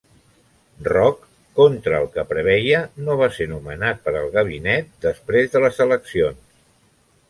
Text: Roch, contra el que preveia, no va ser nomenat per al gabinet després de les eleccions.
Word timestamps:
Roch, 0.87 1.19
contra 1.59 1.99
el 2.05 2.09
que 2.17 2.25
preveia, 2.33 2.81
no 3.09 3.19
va 3.21 3.31
ser 3.37 3.49
nomenat 3.55 4.03
per 4.09 4.17
al 4.25 4.29
gabinet 4.41 4.93
després 5.11 5.57
de 5.57 5.67
les 5.67 5.83
eleccions. 5.91 6.47